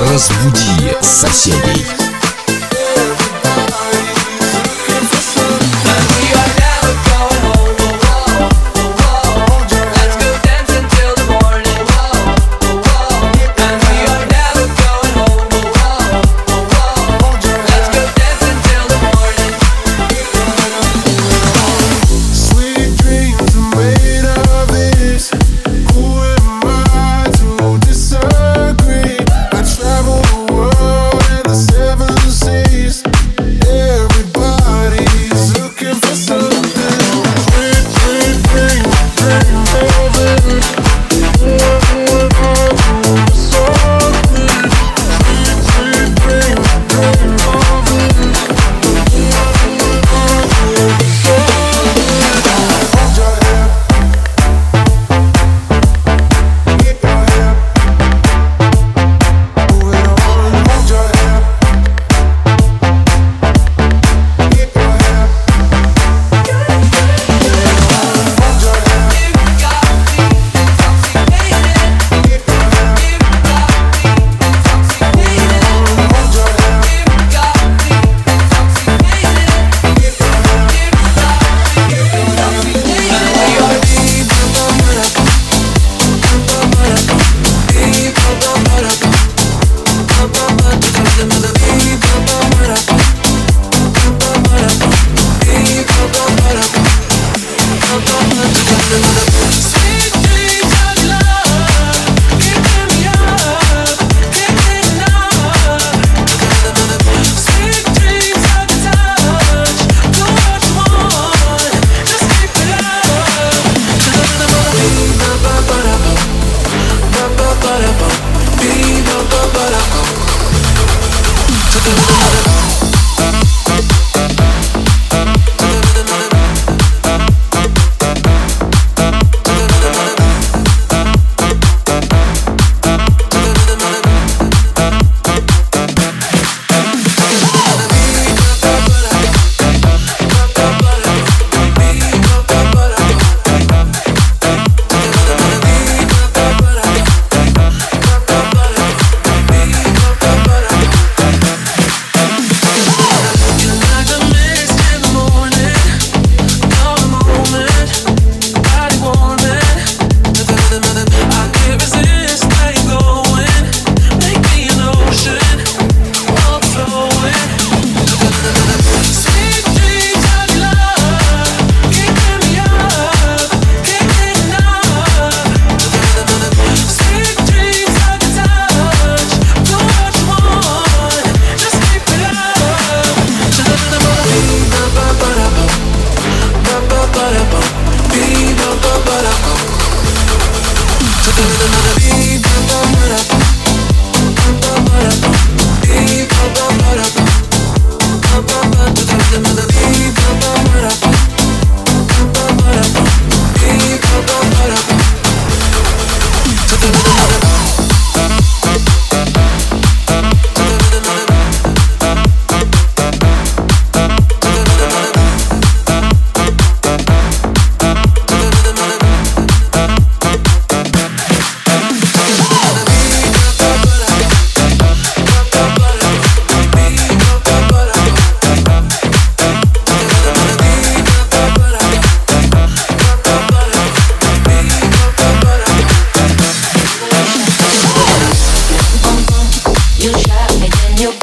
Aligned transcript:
Разбуди 0.00 0.96
соседей. 1.02 2.09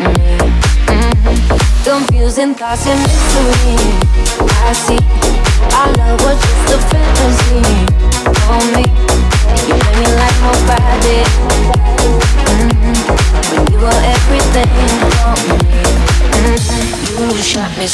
me. 0.00 0.14
Confusing 1.84 2.54
thoughts 2.54 2.86
and. 2.86 3.00
I 4.66 4.72
see 4.72 4.98
our 5.76 5.92
love 5.98 6.20
was 6.24 6.38
just 6.40 6.72
a 6.72 6.78
fantasy 6.88 7.60
me. 8.72 8.84
You 9.68 9.76
me 9.98 10.06
like 10.16 10.38
nobody. 10.40 11.20
Mm-hmm. 12.48 13.72
You 13.72 13.78
were 13.78 14.00
everything 14.14 14.72
for 15.12 15.34
me. 15.48 15.82
Mm-hmm. 16.32 17.36
You 17.36 17.42
shot 17.42 17.70
me 17.78 17.86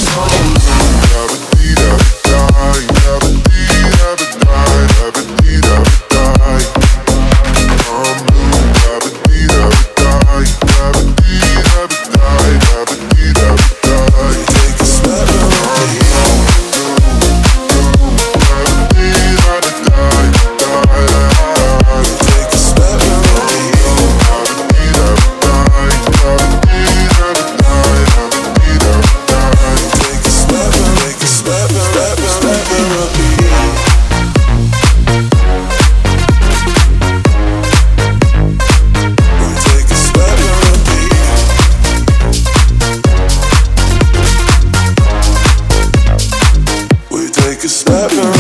wrapped 47.91 48.15
around 48.15 48.40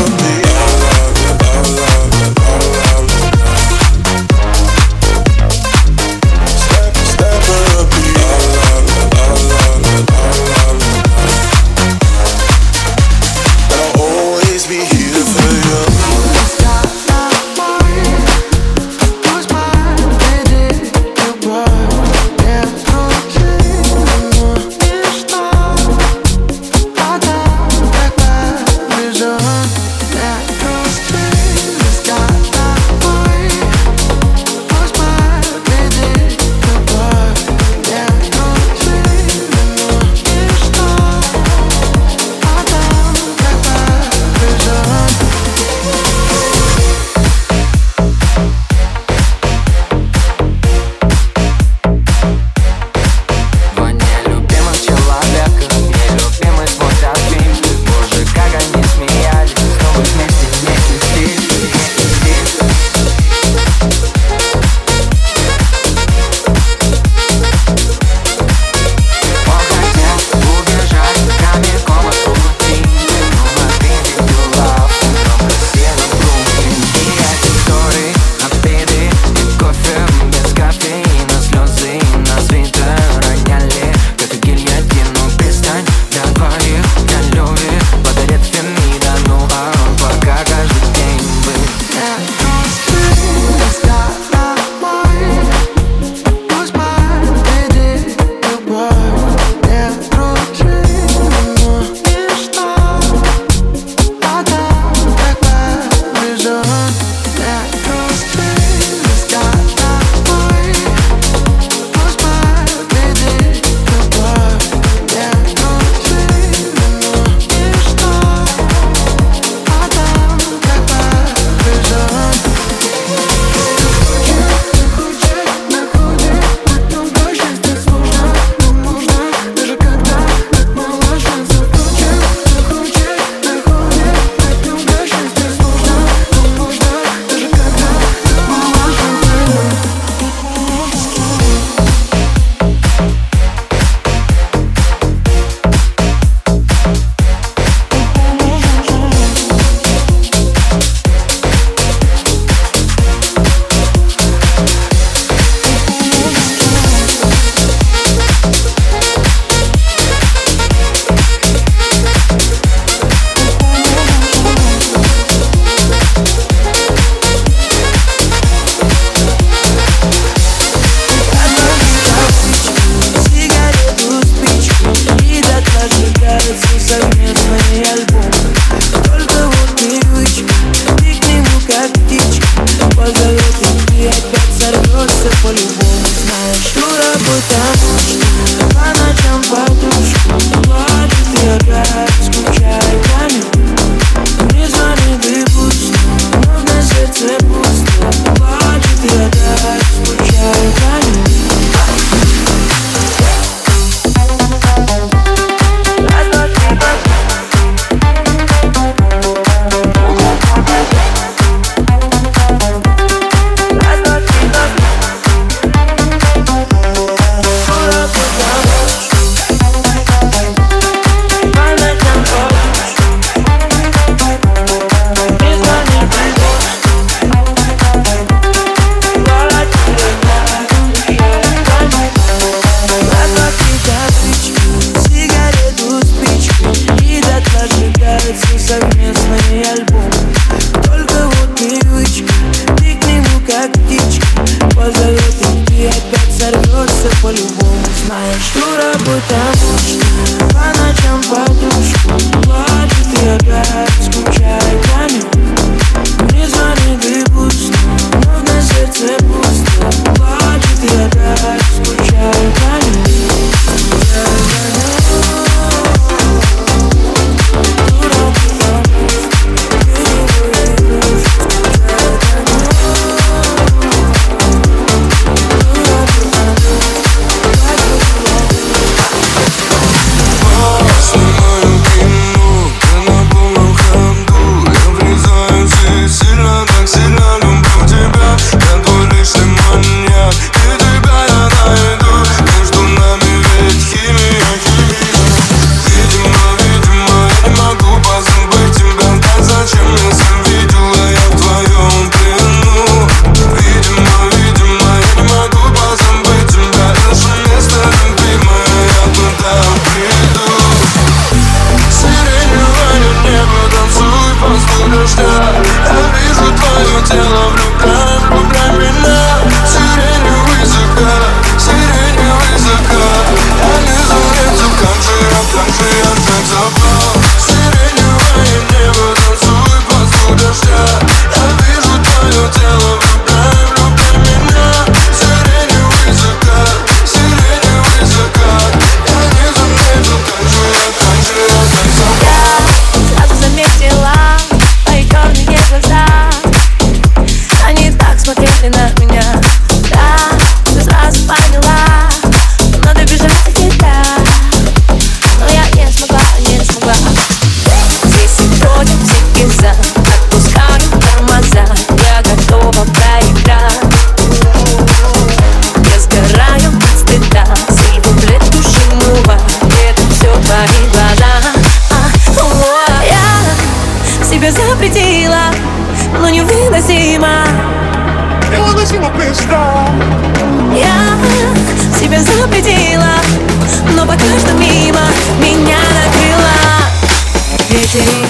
sing 388.00 388.29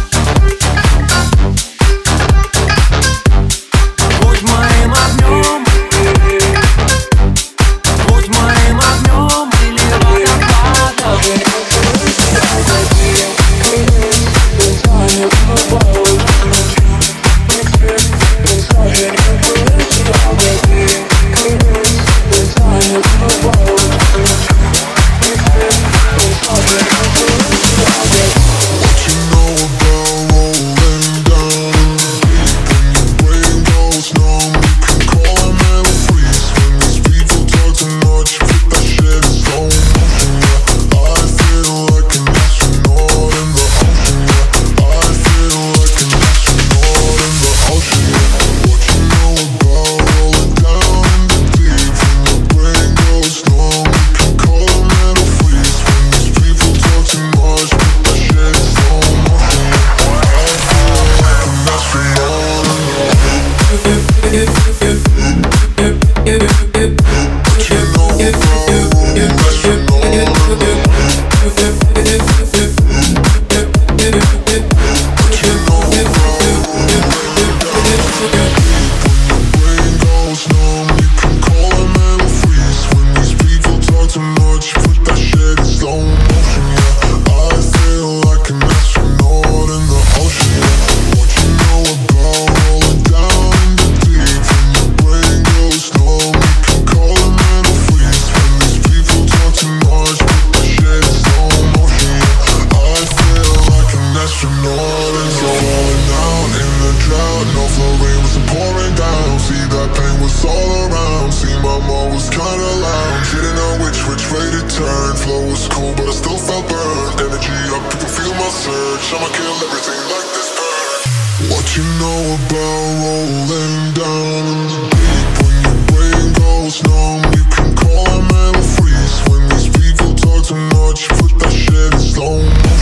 Flow 115.17 115.45
was 115.45 115.67
cool, 115.67 115.93
but 115.95 116.07
I 116.07 116.11
still 116.11 116.37
felt 116.37 116.67
burned. 116.69 117.19
Energy 117.19 117.51
up, 117.75 117.83
people 117.91 118.07
feel 118.07 118.33
my 118.33 118.47
surge. 118.47 119.13
I'ma 119.13 119.27
kill 119.35 119.55
everything 119.67 120.01
like 120.07 120.29
this 120.31 120.49
bird. 120.55 121.51
What 121.51 121.65
you 121.75 121.83
know 121.99 122.21
about 122.39 122.85
rolling 123.03 123.91
down 123.91 124.43
in 124.51 124.59
the 124.71 124.79
deep? 124.95 125.27
When 125.43 125.55
your 125.67 125.79
brain 125.91 126.27
goes 126.39 126.83
numb 126.87 127.21
You 127.35 127.43
can 127.51 127.75
call 127.75 128.07
a 128.07 128.21
mental 128.23 128.63
freeze. 128.63 129.17
When 129.27 129.43
these 129.49 129.67
people 129.67 130.15
talk 130.15 130.45
too 130.45 130.55
much 130.79 131.09
Put 131.09 131.39
that 131.39 131.51
shit 131.51 131.93
in 131.93 131.99
slow 131.99 132.39
motion. 132.39 132.80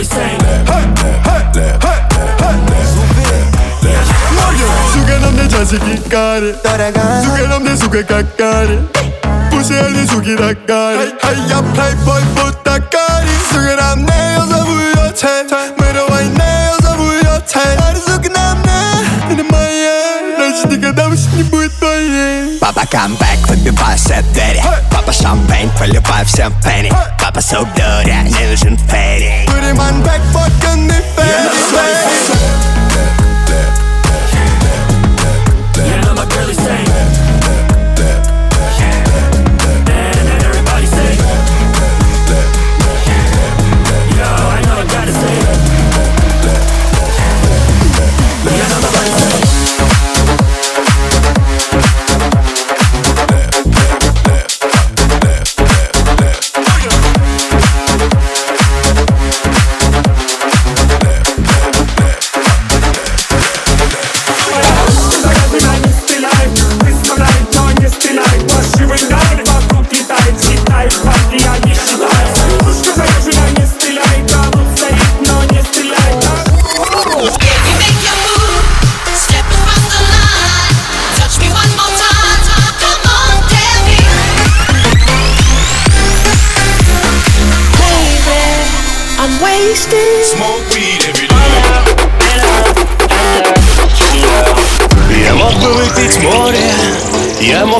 really 0.00 0.08
saying 0.08 0.38
that. 0.38 0.64
Sugar 4.92 5.18
de 5.36 5.48
Jessica 5.48 6.08
kare. 6.08 6.54
Sugar 7.24 8.04
kakare 8.04 8.78
Hey 19.30 19.59
твоей 22.79 22.79
Папа 22.79 22.85
камбэк, 22.85 23.47
выбиваю 23.47 23.97
все 23.97 24.21
двери 24.33 24.63
Папа 24.91 25.11
шампейн, 25.11 25.69
поливаю 25.77 26.25
всем 26.25 26.53
пенни 26.63 26.91
Папа 27.19 27.41
суп 27.41 27.67
дуря, 27.75 28.23
не 28.23 28.49
нужен 28.49 28.77
фейри 28.77 29.45
Put 29.47 29.63
him 29.63 29.79
on 29.79 30.03
back, 30.03 30.21
fucking 30.33 30.87
the 30.87 31.01
face 31.15 31.65